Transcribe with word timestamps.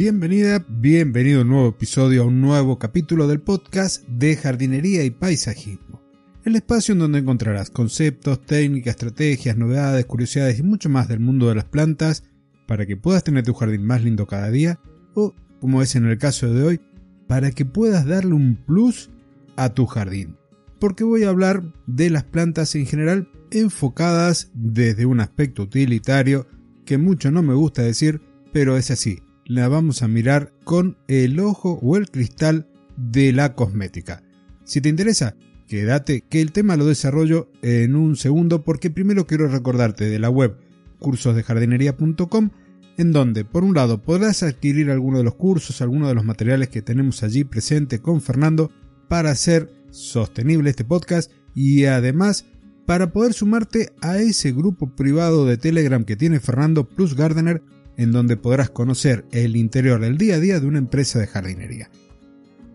Bienvenida, 0.00 0.64
bienvenido 0.66 1.40
a 1.40 1.42
un 1.42 1.50
nuevo 1.50 1.68
episodio, 1.68 2.22
a 2.22 2.24
un 2.24 2.40
nuevo 2.40 2.78
capítulo 2.78 3.28
del 3.28 3.42
podcast 3.42 4.02
de 4.08 4.34
jardinería 4.34 5.04
y 5.04 5.10
paisajismo. 5.10 6.00
El 6.42 6.56
espacio 6.56 6.94
en 6.94 7.00
donde 7.00 7.18
encontrarás 7.18 7.68
conceptos, 7.68 8.40
técnicas, 8.40 8.92
estrategias, 8.92 9.58
novedades, 9.58 10.06
curiosidades 10.06 10.58
y 10.58 10.62
mucho 10.62 10.88
más 10.88 11.06
del 11.06 11.20
mundo 11.20 11.50
de 11.50 11.56
las 11.56 11.66
plantas 11.66 12.24
para 12.66 12.86
que 12.86 12.96
puedas 12.96 13.24
tener 13.24 13.44
tu 13.44 13.52
jardín 13.52 13.84
más 13.84 14.02
lindo 14.02 14.26
cada 14.26 14.50
día 14.50 14.80
o, 15.12 15.34
como 15.60 15.82
es 15.82 15.94
en 15.94 16.06
el 16.06 16.16
caso 16.16 16.50
de 16.50 16.62
hoy, 16.62 16.80
para 17.28 17.50
que 17.50 17.66
puedas 17.66 18.06
darle 18.06 18.32
un 18.32 18.56
plus 18.56 19.10
a 19.56 19.74
tu 19.74 19.84
jardín. 19.84 20.38
Porque 20.78 21.04
voy 21.04 21.24
a 21.24 21.28
hablar 21.28 21.74
de 21.86 22.08
las 22.08 22.24
plantas 22.24 22.74
en 22.74 22.86
general 22.86 23.28
enfocadas 23.50 24.50
desde 24.54 25.04
un 25.04 25.20
aspecto 25.20 25.64
utilitario 25.64 26.46
que 26.86 26.96
mucho 26.96 27.30
no 27.30 27.42
me 27.42 27.52
gusta 27.52 27.82
decir, 27.82 28.22
pero 28.50 28.78
es 28.78 28.90
así. 28.90 29.18
La 29.50 29.66
vamos 29.66 30.04
a 30.04 30.06
mirar 30.06 30.52
con 30.62 30.96
el 31.08 31.40
ojo 31.40 31.80
o 31.82 31.96
el 31.96 32.08
cristal 32.08 32.68
de 32.96 33.32
la 33.32 33.56
cosmética. 33.56 34.22
Si 34.62 34.80
te 34.80 34.88
interesa, 34.88 35.34
quédate 35.66 36.20
que 36.20 36.40
el 36.40 36.52
tema 36.52 36.76
lo 36.76 36.86
desarrollo 36.86 37.50
en 37.60 37.96
un 37.96 38.14
segundo 38.14 38.62
porque 38.62 38.90
primero 38.90 39.26
quiero 39.26 39.48
recordarte 39.48 40.08
de 40.08 40.20
la 40.20 40.30
web 40.30 40.56
cursosdejardinería.com 41.00 42.50
en 42.96 43.10
donde 43.10 43.44
por 43.44 43.64
un 43.64 43.74
lado 43.74 44.00
podrás 44.00 44.44
adquirir 44.44 44.88
alguno 44.88 45.18
de 45.18 45.24
los 45.24 45.34
cursos, 45.34 45.82
algunos 45.82 46.06
de 46.06 46.14
los 46.14 46.24
materiales 46.24 46.68
que 46.68 46.80
tenemos 46.80 47.24
allí 47.24 47.42
presente 47.42 47.98
con 47.98 48.20
Fernando 48.20 48.70
para 49.08 49.32
hacer 49.32 49.68
sostenible 49.90 50.70
este 50.70 50.84
podcast 50.84 51.28
y 51.56 51.86
además 51.86 52.46
para 52.86 53.12
poder 53.12 53.32
sumarte 53.32 53.90
a 54.00 54.18
ese 54.18 54.52
grupo 54.52 54.94
privado 54.94 55.44
de 55.44 55.56
Telegram 55.56 56.04
que 56.04 56.14
tiene 56.14 56.38
Fernando 56.38 56.88
Plus 56.88 57.16
Gardener, 57.16 57.64
en 58.00 58.12
donde 58.12 58.38
podrás 58.38 58.70
conocer 58.70 59.26
el 59.30 59.56
interior 59.56 60.00
del 60.00 60.16
día 60.16 60.36
a 60.36 60.40
día 60.40 60.58
de 60.58 60.66
una 60.66 60.78
empresa 60.78 61.18
de 61.18 61.26
jardinería. 61.26 61.90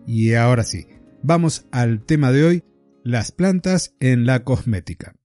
Y 0.06 0.34
ahora 0.34 0.62
sí, 0.62 0.86
vamos 1.20 1.66
al 1.72 2.04
tema 2.04 2.30
de 2.30 2.44
hoy, 2.44 2.64
las 3.02 3.32
plantas 3.32 3.96
en 3.98 4.24
la 4.24 4.44
cosmética. 4.44 5.16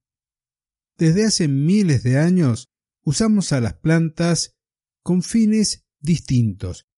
Desde 0.98 1.24
hace 1.24 1.46
miles 1.46 2.02
de 2.02 2.18
años 2.18 2.68
usamos 3.04 3.52
a 3.52 3.60
las 3.60 3.74
plantas 3.74 4.56
con 5.04 5.22
fines 5.22 5.86
distintos, 6.00 6.88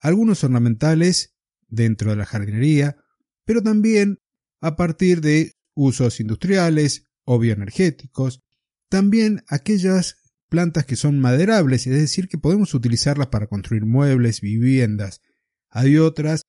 algunos 0.00 0.42
ornamentales 0.42 1.36
dentro 1.68 2.10
de 2.10 2.16
la 2.16 2.26
jardinería, 2.26 2.96
pero 3.44 3.62
también 3.62 4.18
a 4.60 4.74
partir 4.74 5.20
de 5.20 5.54
usos 5.74 6.18
industriales 6.18 7.04
o 7.22 7.38
bioenergéticos, 7.38 8.42
también 8.88 9.44
aquellas 9.46 10.16
plantas 10.48 10.86
que 10.86 10.96
son 10.96 11.20
maderables, 11.20 11.86
es 11.86 12.00
decir, 12.00 12.28
que 12.28 12.38
podemos 12.38 12.74
utilizarlas 12.74 13.28
para 13.28 13.46
construir 13.46 13.86
muebles, 13.86 14.40
viviendas. 14.40 15.20
Hay 15.70 15.98
otras 15.98 16.42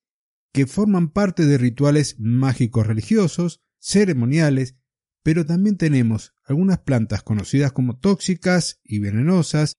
que 0.54 0.66
forman 0.66 1.10
parte 1.10 1.46
de 1.46 1.58
rituales 1.58 2.16
mágicos 2.20 2.88
religiosos, 2.88 3.62
ceremoniales, 3.80 4.76
pero 5.24 5.46
también 5.46 5.78
tenemos 5.78 6.34
algunas 6.46 6.80
plantas 6.80 7.24
conocidas 7.24 7.72
como 7.72 8.00
tóxicas 8.00 8.80
y 8.84 9.00
venenosas, 9.00 9.74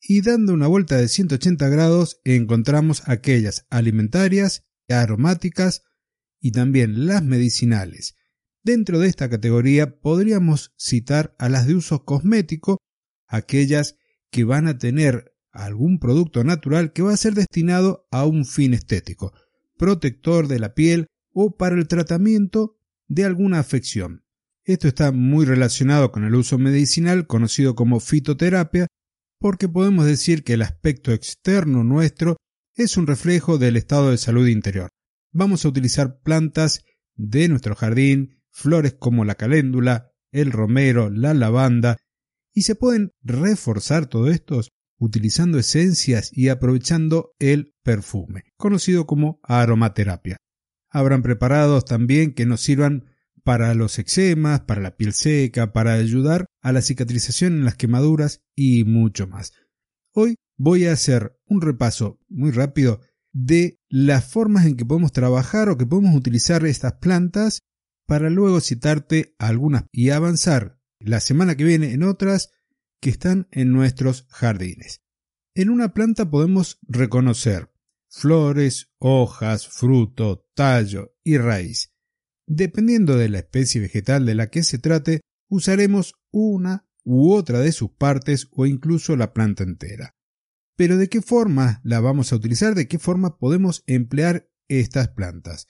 y 0.00 0.22
dando 0.22 0.54
una 0.54 0.66
vuelta 0.66 0.96
de 0.96 1.08
180 1.08 1.68
grados 1.68 2.20
encontramos 2.24 3.02
aquellas 3.06 3.66
alimentarias, 3.68 4.64
aromáticas 4.88 5.82
y 6.40 6.52
también 6.52 7.06
las 7.06 7.22
medicinales. 7.22 8.16
Dentro 8.62 8.98
de 8.98 9.08
esta 9.08 9.28
categoría 9.28 10.00
podríamos 10.00 10.72
citar 10.78 11.34
a 11.38 11.48
las 11.48 11.66
de 11.66 11.74
uso 11.74 12.04
cosmético, 12.04 12.78
aquellas 13.30 13.96
que 14.30 14.44
van 14.44 14.66
a 14.68 14.78
tener 14.78 15.32
algún 15.50 15.98
producto 15.98 16.44
natural 16.44 16.92
que 16.92 17.02
va 17.02 17.12
a 17.12 17.16
ser 17.16 17.34
destinado 17.34 18.06
a 18.10 18.26
un 18.26 18.44
fin 18.44 18.74
estético, 18.74 19.32
protector 19.76 20.46
de 20.46 20.58
la 20.58 20.74
piel 20.74 21.06
o 21.32 21.56
para 21.56 21.76
el 21.76 21.88
tratamiento 21.88 22.76
de 23.08 23.24
alguna 23.24 23.58
afección. 23.58 24.24
Esto 24.64 24.88
está 24.88 25.10
muy 25.10 25.46
relacionado 25.46 26.12
con 26.12 26.24
el 26.24 26.34
uso 26.34 26.58
medicinal 26.58 27.26
conocido 27.26 27.74
como 27.74 27.98
fitoterapia, 27.98 28.86
porque 29.38 29.68
podemos 29.68 30.04
decir 30.04 30.44
que 30.44 30.52
el 30.52 30.62
aspecto 30.62 31.12
externo 31.12 31.82
nuestro 31.82 32.36
es 32.74 32.96
un 32.96 33.06
reflejo 33.06 33.58
del 33.58 33.76
estado 33.76 34.10
de 34.10 34.18
salud 34.18 34.46
interior 34.46 34.90
vamos 35.32 35.64
a 35.64 35.68
utilizar 35.68 36.20
plantas 36.20 36.84
de 37.14 37.48
nuestro 37.48 37.74
jardín, 37.74 38.42
flores 38.50 38.94
como 38.94 39.24
la 39.24 39.36
caléndula, 39.36 40.12
el 40.32 40.52
romero, 40.52 41.10
la 41.10 41.34
lavanda, 41.34 41.96
y 42.52 42.62
se 42.62 42.74
pueden 42.74 43.12
reforzar 43.22 44.06
todo 44.06 44.30
esto 44.30 44.60
utilizando 44.98 45.58
esencias 45.58 46.30
y 46.32 46.48
aprovechando 46.48 47.34
el 47.38 47.74
perfume, 47.82 48.44
conocido 48.56 49.06
como 49.06 49.40
aromaterapia. 49.42 50.36
Habrán 50.90 51.22
preparados 51.22 51.84
también 51.84 52.34
que 52.34 52.46
nos 52.46 52.60
sirvan 52.60 53.06
para 53.42 53.74
los 53.74 53.98
eczemas, 53.98 54.60
para 54.60 54.82
la 54.82 54.96
piel 54.96 55.14
seca, 55.14 55.72
para 55.72 55.94
ayudar 55.94 56.46
a 56.60 56.72
la 56.72 56.82
cicatrización 56.82 57.54
en 57.54 57.64
las 57.64 57.76
quemaduras 57.76 58.42
y 58.54 58.84
mucho 58.84 59.26
más. 59.26 59.52
Hoy 60.12 60.36
voy 60.58 60.86
a 60.86 60.92
hacer 60.92 61.38
un 61.46 61.62
repaso 61.62 62.20
muy 62.28 62.50
rápido 62.50 63.00
de 63.32 63.80
las 63.88 64.24
formas 64.24 64.66
en 64.66 64.76
que 64.76 64.84
podemos 64.84 65.12
trabajar 65.12 65.68
o 65.68 65.78
que 65.78 65.86
podemos 65.86 66.14
utilizar 66.14 66.66
estas 66.66 66.94
plantas 66.94 67.60
para 68.06 68.28
luego 68.28 68.60
citarte 68.60 69.34
algunas 69.38 69.84
y 69.92 70.10
avanzar 70.10 70.79
la 71.00 71.20
semana 71.20 71.56
que 71.56 71.64
viene 71.64 71.92
en 71.92 72.02
otras 72.02 72.50
que 73.00 73.10
están 73.10 73.48
en 73.50 73.72
nuestros 73.72 74.26
jardines. 74.28 75.02
En 75.54 75.70
una 75.70 75.94
planta 75.94 76.30
podemos 76.30 76.78
reconocer 76.82 77.72
flores, 78.08 78.92
hojas, 78.98 79.68
fruto, 79.68 80.46
tallo 80.54 81.16
y 81.24 81.38
raíz. 81.38 81.92
Dependiendo 82.46 83.16
de 83.16 83.28
la 83.28 83.38
especie 83.38 83.80
vegetal 83.80 84.26
de 84.26 84.34
la 84.34 84.48
que 84.48 84.62
se 84.62 84.78
trate, 84.78 85.20
usaremos 85.48 86.14
una 86.30 86.86
u 87.04 87.32
otra 87.32 87.60
de 87.60 87.72
sus 87.72 87.90
partes 87.92 88.48
o 88.52 88.66
incluso 88.66 89.16
la 89.16 89.32
planta 89.32 89.62
entera. 89.62 90.16
Pero 90.76 90.96
¿de 90.96 91.08
qué 91.08 91.22
forma 91.22 91.80
la 91.84 92.00
vamos 92.00 92.32
a 92.32 92.36
utilizar? 92.36 92.74
¿De 92.74 92.88
qué 92.88 92.98
forma 92.98 93.38
podemos 93.38 93.82
emplear 93.86 94.48
estas 94.68 95.08
plantas? 95.08 95.66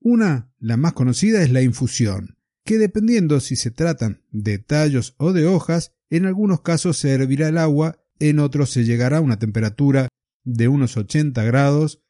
Una, 0.00 0.52
la 0.58 0.76
más 0.76 0.94
conocida, 0.94 1.42
es 1.42 1.50
la 1.50 1.62
infusión, 1.62 2.38
que 2.70 2.78
dependiendo 2.78 3.40
si 3.40 3.56
se 3.56 3.72
tratan 3.72 4.22
de 4.30 4.60
tallos 4.60 5.16
o 5.18 5.32
de 5.32 5.44
hojas, 5.44 5.92
en 6.08 6.24
algunos 6.24 6.60
casos 6.60 6.98
se 6.98 7.10
hervirá 7.10 7.48
el 7.48 7.58
agua, 7.58 8.00
en 8.20 8.38
otros 8.38 8.70
se 8.70 8.84
llegará 8.84 9.16
a 9.16 9.22
una 9.22 9.40
temperatura 9.40 10.06
de 10.44 10.68
unos 10.68 10.96
80 10.96 11.42
grados, 11.42 12.00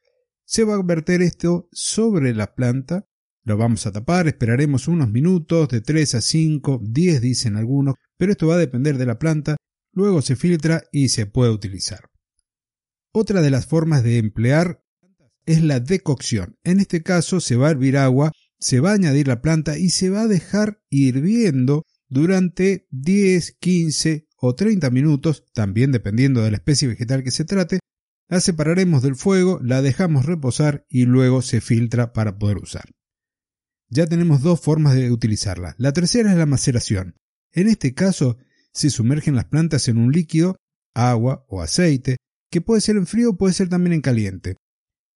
se 0.44 0.64
va 0.64 0.74
a 0.74 0.82
verter 0.82 1.22
esto 1.22 1.70
sobre 1.72 2.34
la 2.34 2.54
planta, 2.54 3.08
lo 3.42 3.56
vamos 3.56 3.86
a 3.86 3.92
tapar, 3.92 4.28
esperaremos 4.28 4.86
unos 4.86 5.08
minutos, 5.08 5.70
de 5.70 5.80
3 5.80 6.16
a 6.16 6.20
5, 6.20 6.82
10 6.84 7.22
dicen 7.22 7.56
algunos, 7.56 7.94
pero 8.18 8.32
esto 8.32 8.46
va 8.46 8.56
a 8.56 8.58
depender 8.58 8.98
de 8.98 9.06
la 9.06 9.18
planta, 9.18 9.56
luego 9.94 10.20
se 10.20 10.36
filtra 10.36 10.82
y 10.92 11.08
se 11.08 11.24
puede 11.24 11.52
utilizar. 11.52 12.10
Otra 13.14 13.40
de 13.40 13.48
las 13.48 13.64
formas 13.64 14.02
de 14.02 14.18
emplear 14.18 14.84
es 15.46 15.62
la 15.62 15.80
decocción. 15.80 16.58
En 16.64 16.80
este 16.80 17.02
caso 17.02 17.40
se 17.40 17.56
va 17.56 17.68
a 17.68 17.70
hervir 17.70 17.96
agua, 17.96 18.30
se 18.60 18.80
va 18.80 18.90
a 18.90 18.94
añadir 18.94 19.26
la 19.26 19.40
planta 19.40 19.78
y 19.78 19.90
se 19.90 20.10
va 20.10 20.22
a 20.22 20.28
dejar 20.28 20.82
hirviendo 20.90 21.84
durante 22.08 22.86
10, 22.90 23.56
15 23.58 24.28
o 24.36 24.54
30 24.54 24.90
minutos, 24.90 25.46
también 25.52 25.92
dependiendo 25.92 26.42
de 26.42 26.50
la 26.50 26.58
especie 26.58 26.88
vegetal 26.88 27.22
que 27.24 27.30
se 27.30 27.44
trate. 27.44 27.78
La 28.28 28.40
separaremos 28.40 29.02
del 29.02 29.16
fuego, 29.16 29.58
la 29.62 29.82
dejamos 29.82 30.26
reposar 30.26 30.86
y 30.88 31.04
luego 31.04 31.42
se 31.42 31.60
filtra 31.60 32.12
para 32.12 32.38
poder 32.38 32.58
usar. 32.58 32.84
Ya 33.88 34.06
tenemos 34.06 34.42
dos 34.42 34.60
formas 34.60 34.94
de 34.94 35.10
utilizarla. 35.10 35.74
La 35.78 35.92
tercera 35.92 36.30
es 36.30 36.38
la 36.38 36.46
maceración. 36.46 37.16
En 37.52 37.66
este 37.66 37.92
caso, 37.92 38.38
se 38.72 38.90
sumergen 38.90 39.34
las 39.34 39.46
plantas 39.46 39.88
en 39.88 39.98
un 39.98 40.12
líquido, 40.12 40.56
agua 40.94 41.44
o 41.48 41.60
aceite, 41.60 42.18
que 42.50 42.60
puede 42.60 42.80
ser 42.80 42.96
en 42.96 43.06
frío, 43.06 43.36
puede 43.36 43.54
ser 43.54 43.68
también 43.68 43.94
en 43.94 44.00
caliente. 44.00 44.56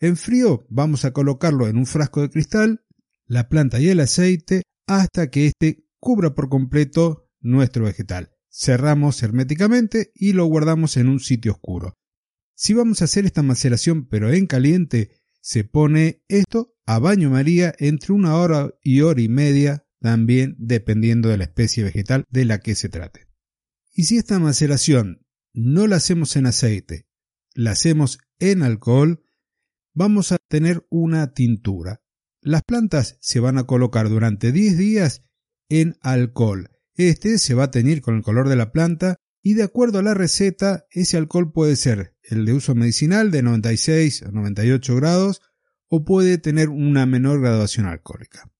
En 0.01 0.17
frío 0.17 0.67
vamos 0.69 1.05
a 1.05 1.13
colocarlo 1.13 1.69
en 1.69 1.77
un 1.77 1.87
frasco 1.87 2.21
de 2.21 2.31
cristal, 2.31 2.84
la 3.27 3.49
planta 3.49 3.81
y 3.81 3.89
el 3.89 4.01
aceite, 4.01 4.63
hasta 4.87 5.31
que 5.31 5.47
éste 5.47 5.87
cubra 5.99 6.35
por 6.35 6.49
completo 6.49 7.31
nuestro 7.41 7.85
vegetal. 7.85 8.31
Cerramos 8.51 9.23
herméticamente 9.23 10.13
y 10.15 10.33
lo 10.33 10.45
guardamos 10.47 10.97
en 10.97 11.09
un 11.09 11.21
sitio 11.21 11.53
oscuro. 11.53 11.95
Si 12.55 12.73
vamos 12.73 13.03
a 13.03 13.07
hacer 13.07 13.25
esta 13.25 13.43
maceración 13.43 14.07
pero 14.07 14.33
en 14.33 14.47
caliente, 14.47 15.23
se 15.41 15.65
pone 15.65 16.23
esto 16.29 16.75
a 16.87 16.99
baño 16.99 17.31
María 17.31 17.75
entre 17.79 18.13
una 18.13 18.37
hora 18.37 18.75
y 18.83 19.01
hora 19.01 19.21
y 19.21 19.29
media, 19.29 19.87
también 20.01 20.55
dependiendo 20.59 21.29
de 21.29 21.39
la 21.39 21.45
especie 21.45 21.83
vegetal 21.83 22.25
de 22.29 22.45
la 22.45 22.61
que 22.61 22.75
se 22.75 22.89
trate. 22.89 23.27
Y 23.93 24.05
si 24.05 24.19
esta 24.19 24.39
maceración 24.39 25.27
no 25.53 25.87
la 25.87 25.97
hacemos 25.97 26.37
en 26.37 26.47
aceite, 26.47 27.07
la 27.55 27.73
hacemos 27.73 28.19
en 28.39 28.63
alcohol, 28.63 29.25
vamos 29.95 30.33
a 30.33 30.37
tener 30.49 30.87
una 30.91 31.33
tintura. 31.33 32.04
Las 32.47 32.63
plantas 32.63 33.17
se 33.23 33.41
van 33.41 33.57
a 33.57 33.65
colocar 33.65 34.11
durante 34.11 34.53
10 34.53 34.77
días 34.77 35.23
en 35.71 35.97
alcohol. 36.03 36.69
Este 36.95 37.39
se 37.39 37.55
va 37.55 37.65
a 37.65 37.71
teñir 37.71 38.03
con 38.03 38.17
el 38.17 38.23
color 38.23 38.51
de 38.51 38.57
la 38.57 38.71
planta 38.71 39.17
y 39.43 39.55
de 39.55 39.63
acuerdo 39.63 39.99
a 39.99 40.03
la 40.03 40.13
receta, 40.13 40.85
ese 40.91 41.17
alcohol 41.17 41.53
puede 41.53 41.75
ser 41.77 42.19
el 42.23 42.45
de 42.45 42.53
uso 42.53 42.75
medicinal 42.75 43.31
de 43.31 43.43
96 43.43 44.25
a 44.25 44.31
98 44.31 44.95
grados 44.95 45.41
o 45.89 46.05
puede 46.05 46.37
tener 46.37 46.69
una 46.69 47.07
menor 47.07 47.41
graduación 47.41 47.87
alcohólica. 47.87 48.53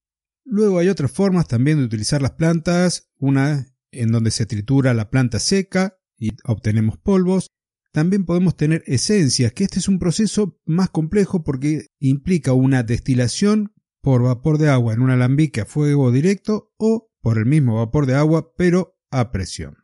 Luego 0.47 0.79
hay 0.79 0.89
otras 0.89 1.13
formas 1.13 1.47
también 1.47 1.77
de 1.77 1.85
utilizar 1.85 2.23
las 2.23 2.33
plantas, 2.33 3.11
una 3.19 3.67
en 3.91 4.11
donde 4.11 4.31
se 4.31 4.47
tritura 4.47 4.95
la 4.95 5.11
planta 5.11 5.39
seca 5.39 5.99
y 6.17 6.31
obtenemos 6.45 6.97
polvos. 6.97 7.51
También 7.93 8.25
podemos 8.25 8.57
tener 8.57 8.83
esencias, 8.87 9.53
que 9.53 9.65
este 9.65 9.79
es 9.79 9.89
un 9.89 9.99
proceso 9.99 10.59
más 10.65 10.89
complejo 10.89 11.45
porque 11.45 11.89
implica 12.01 12.55
una 12.55 12.83
destilación 12.83 13.74
por 14.05 14.23
vapor 14.23 14.59
de 14.59 14.69
agua 14.69 14.93
en 14.93 15.01
un 15.01 15.11
alambique 15.11 15.63
a 15.63 15.65
fuego 15.65 16.13
directo 16.13 16.75
o 16.77 17.11
por 17.23 17.39
el 17.39 17.47
mismo 17.47 17.77
vapor 17.77 18.05
de 18.05 18.15
agua 18.15 18.53
pero 18.55 18.99
a 19.11 19.33
presión. 19.33 19.79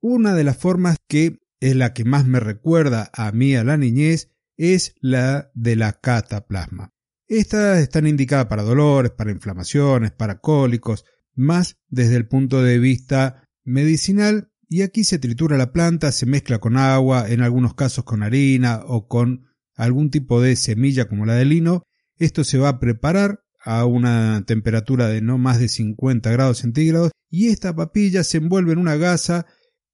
Una 0.00 0.34
de 0.34 0.44
las 0.44 0.56
formas 0.56 0.96
que 1.06 1.40
es 1.60 1.76
la 1.76 1.92
que 1.92 2.06
más 2.06 2.24
me 2.24 2.40
recuerda 2.40 3.10
a 3.12 3.30
mí 3.32 3.54
a 3.54 3.64
la 3.64 3.76
niñez 3.76 4.32
es 4.56 4.94
la 5.00 5.50
de 5.54 5.76
la 5.76 5.92
cataplasma. 5.92 6.94
Estas 7.28 7.80
están 7.80 8.06
indicadas 8.06 8.46
para 8.46 8.62
dolores, 8.62 9.12
para 9.12 9.30
inflamaciones, 9.30 10.10
para 10.10 10.40
cólicos, 10.40 11.04
más 11.34 11.76
desde 11.88 12.16
el 12.16 12.26
punto 12.26 12.62
de 12.62 12.78
vista 12.78 13.46
medicinal 13.62 14.50
y 14.70 14.82
aquí 14.82 15.04
se 15.04 15.18
tritura 15.18 15.58
la 15.58 15.72
planta, 15.72 16.12
se 16.12 16.24
mezcla 16.24 16.60
con 16.60 16.78
agua, 16.78 17.28
en 17.28 17.42
algunos 17.42 17.74
casos 17.74 18.04
con 18.04 18.22
harina 18.22 18.80
o 18.86 19.06
con 19.06 19.44
algún 19.74 20.10
tipo 20.10 20.40
de 20.40 20.56
semilla 20.56 21.08
como 21.08 21.26
la 21.26 21.34
de 21.34 21.44
lino. 21.44 21.82
Esto 22.16 22.42
se 22.42 22.56
va 22.56 22.70
a 22.70 22.80
preparar 22.80 23.42
a 23.66 23.84
una 23.84 24.44
temperatura 24.46 25.08
de 25.08 25.20
no 25.20 25.38
más 25.38 25.58
de 25.58 25.68
50 25.68 26.30
grados 26.30 26.58
centígrados 26.58 27.10
y 27.28 27.48
esta 27.48 27.74
papilla 27.74 28.22
se 28.22 28.38
envuelve 28.38 28.72
en 28.72 28.78
una 28.78 28.96
gasa 28.96 29.46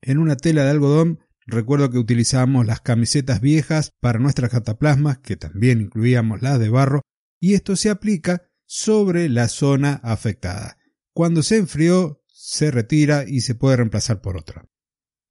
en 0.03 0.19
una 0.19 0.37
tela 0.37 0.65
de 0.65 0.71
algodón. 0.71 1.21
Recuerdo 1.47 1.91
que 1.91 1.99
utilizábamos 1.99 2.67
las 2.67 2.83
camisetas 2.83 3.41
viejas 3.41 3.93
para 3.99 4.19
nuestras 4.19 4.51
cataplasmas, 4.51 5.19
que 5.19 5.37
también 5.37 5.81
incluíamos 5.81 6.43
las 6.43 6.59
de 6.59 6.69
barro, 6.69 7.01
y 7.41 7.55
esto 7.55 7.75
se 7.75 7.89
aplica 7.89 8.43
sobre 8.67 9.29
la 9.29 9.49
zona 9.49 9.95
afectada. 10.05 10.77
Cuando 11.15 11.43
se 11.43 11.57
enfrió, 11.57 12.23
se 12.27 12.71
retira 12.71 13.25
y 13.27 13.41
se 13.41 13.55
puede 13.55 13.77
reemplazar 13.77 14.21
por 14.21 14.37
otra. 14.37 14.69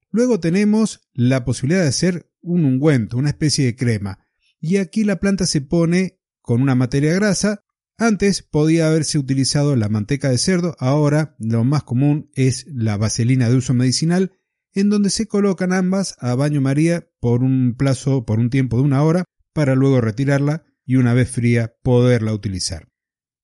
Luego 0.10 0.40
tenemos 0.40 1.02
la 1.14 1.46
posibilidad 1.46 1.84
de 1.84 1.90
hacer 1.90 2.32
un 2.42 2.66
ungüento, 2.66 3.18
una 3.18 3.30
especie 3.30 3.66
de 3.66 3.76
crema, 3.76 4.20
y 4.60 4.78
aquí 4.78 5.04
la 5.04 5.20
planta 5.20 5.46
se 5.46 5.62
pone 5.62 6.20
con 6.42 6.62
una 6.62 6.76
materia 6.76 7.14
grasa. 7.14 7.64
Antes 8.01 8.42
podía 8.42 8.88
haberse 8.88 9.19
utilizado 9.19 9.75
la 9.75 9.88
manteca 9.88 10.31
de 10.31 10.39
cerdo, 10.39 10.75
ahora 10.80 11.36
lo 11.38 11.63
más 11.63 11.83
común 11.83 12.31
es 12.33 12.65
la 12.68 12.98
vaselina 12.98 13.48
de 13.48 13.57
uso 13.57 13.75
medicinal 13.75 14.31
en 14.74 14.89
donde 14.89 15.12
se 15.12 15.27
colocan 15.27 15.71
ambas 15.71 16.15
a 16.18 16.33
baño 16.33 16.62
María 16.62 17.07
por 17.19 17.44
un 17.44 17.75
plazo, 17.77 18.25
por 18.25 18.39
un 18.39 18.50
tiempo 18.50 18.77
de 18.77 18.81
una 18.81 19.03
hora, 19.03 19.25
para 19.53 19.75
luego 19.75 20.01
retirarla 20.01 20.63
y 20.83 20.95
una 20.95 21.13
vez 21.13 21.30
fría 21.30 21.75
poderla 21.83 22.33
utilizar. 22.33 22.88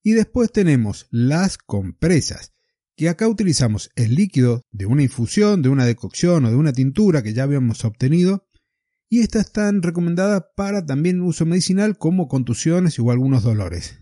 Y 0.02 0.14
después 0.14 0.52
tenemos 0.52 1.06
las 1.12 1.60
compresas, 1.60 2.56
que 2.96 3.10
acá 3.10 3.28
utilizamos 3.28 3.92
el 3.96 4.16
líquido 4.16 4.64
de 4.72 4.88
una 4.88 5.04
infusión, 5.04 5.62
de 5.62 5.70
una 5.70 5.86
decocción 5.86 6.46
o 6.46 6.50
de 6.50 6.56
una 6.56 6.74
tintura 6.74 7.22
que 7.22 7.36
ya 7.36 7.44
habíamos 7.44 7.86
obtenido, 7.86 8.48
y 9.08 9.20
estas 9.20 9.46
están 9.46 9.84
recomendadas 9.84 10.46
para 10.56 10.84
también 10.84 11.22
uso 11.22 11.46
medicinal 11.46 12.00
como 12.00 12.28
contusiones 12.28 12.98
o 12.98 13.12
algunos 13.12 13.44
dolores. 13.44 14.02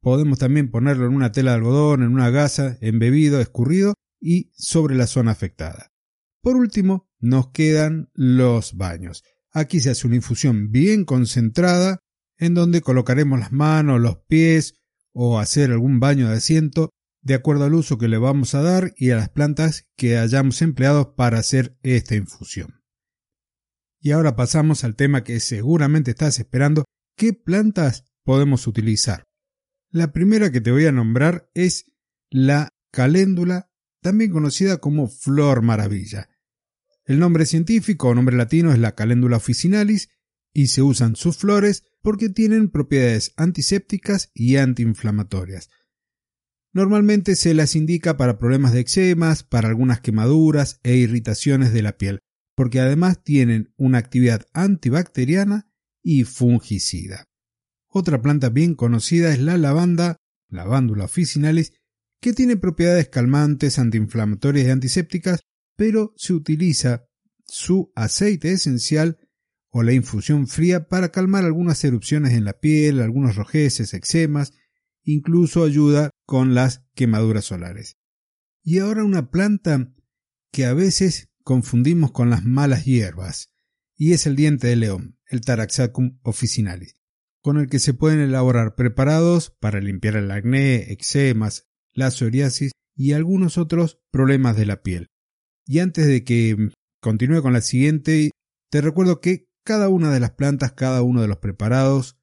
Podemos 0.00 0.38
también 0.38 0.70
ponerlo 0.70 1.06
en 1.06 1.14
una 1.14 1.32
tela 1.32 1.52
de 1.52 1.56
algodón, 1.56 2.02
en 2.02 2.12
una 2.12 2.30
gasa, 2.30 2.78
embebido, 2.80 3.40
escurrido 3.40 3.94
y 4.20 4.52
sobre 4.56 4.94
la 4.94 5.06
zona 5.06 5.32
afectada. 5.32 5.92
Por 6.40 6.56
último, 6.56 7.08
nos 7.18 7.50
quedan 7.50 8.10
los 8.14 8.76
baños. 8.76 9.24
Aquí 9.50 9.80
se 9.80 9.90
hace 9.90 10.06
una 10.06 10.16
infusión 10.16 10.70
bien 10.70 11.04
concentrada 11.04 11.98
en 12.36 12.54
donde 12.54 12.80
colocaremos 12.80 13.40
las 13.40 13.52
manos, 13.52 14.00
los 14.00 14.18
pies 14.28 14.74
o 15.12 15.38
hacer 15.38 15.72
algún 15.72 15.98
baño 15.98 16.28
de 16.28 16.36
asiento 16.36 16.90
de 17.20 17.34
acuerdo 17.34 17.64
al 17.64 17.74
uso 17.74 17.98
que 17.98 18.08
le 18.08 18.18
vamos 18.18 18.54
a 18.54 18.62
dar 18.62 18.94
y 18.96 19.10
a 19.10 19.16
las 19.16 19.28
plantas 19.28 19.88
que 19.96 20.16
hayamos 20.16 20.62
empleado 20.62 21.16
para 21.16 21.38
hacer 21.38 21.76
esta 21.82 22.14
infusión. 22.14 22.82
Y 24.00 24.12
ahora 24.12 24.36
pasamos 24.36 24.84
al 24.84 24.94
tema 24.94 25.24
que 25.24 25.40
seguramente 25.40 26.12
estás 26.12 26.38
esperando, 26.38 26.84
¿qué 27.16 27.32
plantas 27.32 28.04
podemos 28.22 28.66
utilizar? 28.66 29.27
La 29.90 30.12
primera 30.12 30.52
que 30.52 30.60
te 30.60 30.70
voy 30.70 30.84
a 30.84 30.92
nombrar 30.92 31.50
es 31.54 31.90
la 32.30 32.74
caléndula, 32.90 33.70
también 34.02 34.30
conocida 34.30 34.78
como 34.78 35.08
flor 35.08 35.62
maravilla. 35.62 36.28
El 37.06 37.18
nombre 37.18 37.46
científico 37.46 38.08
o 38.08 38.14
nombre 38.14 38.36
latino 38.36 38.70
es 38.70 38.78
la 38.78 38.94
Calendula 38.94 39.38
officinalis 39.38 40.10
y 40.52 40.66
se 40.66 40.82
usan 40.82 41.16
sus 41.16 41.38
flores 41.38 41.84
porque 42.02 42.28
tienen 42.28 42.68
propiedades 42.68 43.32
antisépticas 43.36 44.30
y 44.34 44.56
antiinflamatorias. 44.56 45.70
Normalmente 46.74 47.34
se 47.34 47.54
las 47.54 47.74
indica 47.74 48.18
para 48.18 48.38
problemas 48.38 48.74
de 48.74 48.80
eczemas, 48.80 49.42
para 49.42 49.68
algunas 49.68 50.00
quemaduras 50.00 50.80
e 50.82 50.96
irritaciones 50.96 51.72
de 51.72 51.82
la 51.82 51.96
piel, 51.96 52.20
porque 52.54 52.80
además 52.80 53.24
tienen 53.24 53.72
una 53.78 53.98
actividad 53.98 54.46
antibacteriana 54.52 55.72
y 56.02 56.24
fungicida. 56.24 57.27
Otra 57.98 58.22
planta 58.22 58.48
bien 58.48 58.76
conocida 58.76 59.32
es 59.32 59.40
la 59.40 59.58
lavanda, 59.58 60.18
Lavandula 60.48 61.06
officinalis, 61.06 61.72
que 62.20 62.32
tiene 62.32 62.56
propiedades 62.56 63.08
calmantes, 63.08 63.80
antiinflamatorias 63.80 64.68
y 64.68 64.70
antisépticas 64.70 65.40
pero 65.74 66.14
se 66.16 66.32
utiliza 66.32 67.08
su 67.44 67.90
aceite 67.96 68.52
esencial 68.52 69.18
o 69.70 69.82
la 69.82 69.94
infusión 69.94 70.46
fría 70.46 70.86
para 70.86 71.10
calmar 71.10 71.44
algunas 71.44 71.82
erupciones 71.82 72.34
en 72.34 72.44
la 72.44 72.60
piel, 72.60 73.00
algunos 73.00 73.34
rojeces, 73.34 73.94
eczemas, 73.94 74.52
incluso 75.02 75.64
ayuda 75.64 76.10
con 76.24 76.54
las 76.54 76.84
quemaduras 76.94 77.46
solares. 77.46 77.96
Y 78.62 78.78
ahora 78.78 79.02
una 79.02 79.32
planta 79.32 79.92
que 80.52 80.66
a 80.66 80.72
veces 80.72 81.30
confundimos 81.42 82.12
con 82.12 82.30
las 82.30 82.44
malas 82.44 82.84
hierbas, 82.84 83.50
y 83.96 84.12
es 84.12 84.24
el 84.24 84.36
diente 84.36 84.68
de 84.68 84.76
león, 84.76 85.18
el 85.26 85.40
Taraxacum 85.40 86.20
officinalis, 86.22 86.97
con 87.48 87.56
el 87.56 87.70
que 87.70 87.78
se 87.78 87.94
pueden 87.94 88.20
elaborar 88.20 88.74
preparados 88.74 89.48
para 89.58 89.80
limpiar 89.80 90.16
el 90.16 90.30
acné, 90.30 90.92
eczemas, 90.92 91.66
la 91.94 92.10
psoriasis 92.10 92.72
y 92.94 93.12
algunos 93.14 93.56
otros 93.56 94.02
problemas 94.10 94.54
de 94.54 94.66
la 94.66 94.82
piel. 94.82 95.06
Y 95.64 95.78
antes 95.78 96.06
de 96.06 96.24
que 96.24 96.68
continúe 97.00 97.40
con 97.40 97.54
la 97.54 97.62
siguiente, 97.62 98.32
te 98.70 98.82
recuerdo 98.82 99.22
que 99.22 99.48
cada 99.64 99.88
una 99.88 100.12
de 100.12 100.20
las 100.20 100.32
plantas, 100.32 100.72
cada 100.72 101.00
uno 101.00 101.22
de 101.22 101.28
los 101.28 101.38
preparados, 101.38 102.18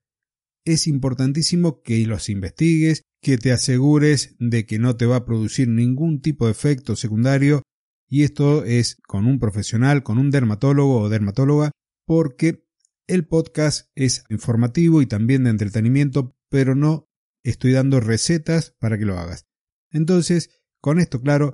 es 0.63 0.85
importantísimo 0.85 1.81
que 1.81 2.05
los 2.05 2.29
investigues, 2.29 3.01
que 3.19 3.39
te 3.39 3.51
asegures 3.51 4.35
de 4.37 4.67
que 4.67 4.77
no 4.77 4.95
te 4.95 5.07
va 5.07 5.15
a 5.15 5.25
producir 5.25 5.67
ningún 5.67 6.21
tipo 6.21 6.45
de 6.45 6.51
efecto 6.51 6.95
secundario, 6.95 7.63
y 8.07 8.25
esto 8.25 8.63
es 8.63 9.01
con 9.07 9.25
un 9.25 9.39
profesional, 9.39 10.03
con 10.03 10.19
un 10.19 10.29
dermatólogo 10.29 10.99
o 10.99 11.09
dermatóloga, 11.09 11.71
porque 12.05 12.64
el 13.07 13.27
podcast 13.27 13.89
es 13.95 14.23
informativo 14.29 15.01
y 15.01 15.05
también 15.05 15.43
de 15.43 15.51
entretenimiento, 15.51 16.37
pero 16.49 16.75
no 16.75 17.09
estoy 17.43 17.71
dando 17.71 17.99
recetas 17.99 18.75
para 18.79 18.97
que 18.97 19.05
lo 19.05 19.17
hagas. 19.17 19.45
Entonces, 19.91 20.49
con 20.81 20.99
esto 20.99 21.21
claro, 21.21 21.53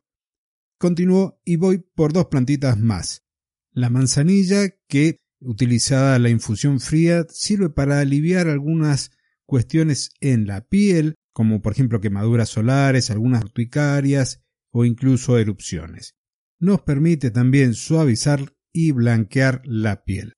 Continúo 0.81 1.39
y 1.45 1.57
voy 1.57 1.77
por 1.77 2.11
dos 2.11 2.25
plantitas 2.25 2.75
más. 2.79 3.23
La 3.71 3.91
manzanilla, 3.91 4.67
que 4.87 5.19
utilizada 5.39 6.17
la 6.17 6.29
infusión 6.29 6.79
fría, 6.79 7.27
sirve 7.29 7.69
para 7.69 7.99
aliviar 7.99 8.47
algunas 8.47 9.11
cuestiones 9.45 10.09
en 10.21 10.47
la 10.47 10.65
piel, 10.65 11.13
como 11.33 11.61
por 11.61 11.73
ejemplo 11.73 12.01
quemaduras 12.01 12.49
solares, 12.49 13.11
algunas 13.11 13.43
urticarias 13.43 14.41
o 14.71 14.83
incluso 14.83 15.37
erupciones. 15.37 16.15
Nos 16.59 16.81
permite 16.81 17.29
también 17.29 17.75
suavizar 17.75 18.55
y 18.73 18.91
blanquear 18.91 19.61
la 19.65 20.03
piel. 20.03 20.33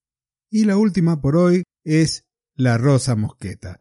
Y 0.56 0.66
la 0.66 0.76
última 0.76 1.20
por 1.20 1.34
hoy 1.34 1.64
es 1.82 2.26
la 2.54 2.78
rosa 2.78 3.16
mosqueta. 3.16 3.80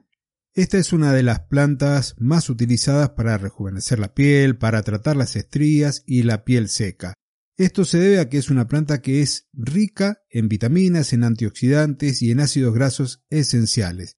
Esta 0.56 0.80
es 0.80 0.92
una 0.92 1.14
de 1.14 1.22
las 1.22 1.42
plantas 1.42 2.16
más 2.18 2.50
utilizadas 2.50 3.12
para 3.12 3.38
rejuvenecer 3.38 4.00
la 4.00 4.16
piel, 4.16 4.58
para 4.58 4.82
tratar 4.82 5.16
las 5.16 5.36
estrías 5.36 6.02
y 6.08 6.24
la 6.24 6.44
piel 6.44 6.70
seca. 6.70 7.14
Esto 7.58 7.86
se 7.86 8.00
debe 8.00 8.20
a 8.20 8.28
que 8.28 8.40
es 8.40 8.50
una 8.50 8.68
planta 8.68 9.04
que 9.04 9.22
es 9.22 9.48
rica 9.54 10.24
en 10.32 10.50
vitaminas, 10.50 11.14
en 11.14 11.26
antioxidantes 11.26 12.24
y 12.24 12.32
en 12.32 12.40
ácidos 12.40 12.74
grasos 12.74 13.24
esenciales. 13.30 14.18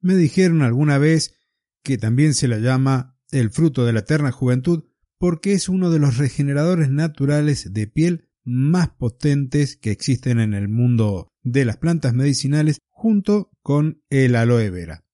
Me 0.00 0.14
dijeron 0.14 0.62
alguna 0.62 0.96
vez 0.96 1.34
que 1.82 1.98
también 1.98 2.32
se 2.32 2.48
la 2.48 2.60
llama 2.60 3.20
el 3.30 3.50
fruto 3.50 3.84
de 3.84 3.92
la 3.92 4.00
eterna 4.00 4.32
juventud 4.32 4.84
porque 5.18 5.52
es 5.52 5.68
uno 5.68 5.90
de 5.90 5.98
los 5.98 6.16
regeneradores 6.16 6.88
naturales 6.88 7.74
de 7.74 7.86
piel 7.88 8.30
más 8.42 8.88
potentes 8.88 9.76
que 9.76 9.90
existen 9.90 10.40
en 10.40 10.54
el 10.54 10.70
mundo 10.70 11.29
de 11.42 11.64
las 11.64 11.76
plantas 11.76 12.14
medicinales 12.14 12.80
junto 12.88 13.50
con 13.62 14.02
el 14.10 14.36
aloe 14.36 14.70
vera. 14.70 15.04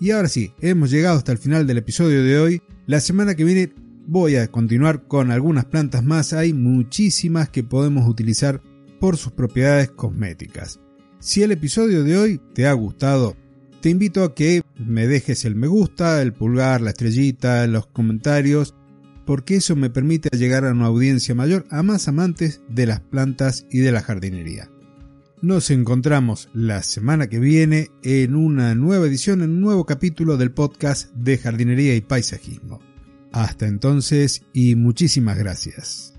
Y 0.00 0.12
ahora 0.12 0.28
sí, 0.28 0.52
hemos 0.60 0.90
llegado 0.90 1.18
hasta 1.18 1.32
el 1.32 1.38
final 1.38 1.66
del 1.66 1.78
episodio 1.78 2.22
de 2.22 2.38
hoy. 2.38 2.62
La 2.86 3.00
semana 3.00 3.34
que 3.34 3.44
viene 3.44 3.72
voy 4.06 4.36
a 4.36 4.48
continuar 4.48 5.08
con 5.08 5.30
algunas 5.30 5.64
plantas 5.64 6.04
más, 6.04 6.32
hay 6.32 6.52
muchísimas 6.52 7.48
que 7.48 7.64
podemos 7.64 8.08
utilizar 8.08 8.62
por 9.00 9.16
sus 9.16 9.32
propiedades 9.32 9.90
cosméticas. 9.90 10.80
Si 11.18 11.42
el 11.42 11.52
episodio 11.52 12.04
de 12.04 12.16
hoy 12.16 12.40
te 12.54 12.66
ha 12.66 12.72
gustado, 12.72 13.36
te 13.80 13.90
invito 13.90 14.24
a 14.24 14.34
que 14.34 14.62
me 14.76 15.06
dejes 15.06 15.44
el 15.44 15.56
me 15.56 15.66
gusta, 15.66 16.22
el 16.22 16.32
pulgar, 16.32 16.80
la 16.80 16.90
estrellita, 16.90 17.66
los 17.66 17.86
comentarios, 17.88 18.74
porque 19.26 19.56
eso 19.56 19.76
me 19.76 19.90
permite 19.90 20.30
llegar 20.36 20.64
a 20.64 20.72
una 20.72 20.86
audiencia 20.86 21.34
mayor, 21.34 21.66
a 21.70 21.82
más 21.82 22.08
amantes 22.08 22.62
de 22.68 22.86
las 22.86 23.00
plantas 23.00 23.66
y 23.70 23.80
de 23.80 23.92
la 23.92 24.00
jardinería. 24.00 24.70
Nos 25.40 25.70
encontramos 25.70 26.48
la 26.52 26.82
semana 26.82 27.28
que 27.28 27.38
viene 27.38 27.92
en 28.02 28.34
una 28.34 28.74
nueva 28.74 29.06
edición, 29.06 29.40
en 29.42 29.50
un 29.50 29.60
nuevo 29.60 29.86
capítulo 29.86 30.36
del 30.36 30.50
podcast 30.50 31.12
de 31.14 31.38
jardinería 31.38 31.94
y 31.94 32.00
paisajismo. 32.00 32.80
Hasta 33.30 33.68
entonces 33.68 34.42
y 34.52 34.74
muchísimas 34.74 35.38
gracias. 35.38 36.17